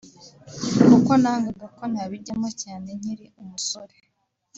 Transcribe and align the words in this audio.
kuko 0.89 1.11
nangaga 1.21 1.65
ko 1.77 1.83
nabijyamo 1.93 2.49
cyane 2.61 2.87
nkiri 2.99 3.25
umusore 3.41 3.95